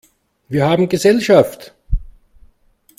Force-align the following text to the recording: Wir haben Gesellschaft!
Wir 0.49 0.67
haben 0.67 0.89
Gesellschaft! 0.89 1.75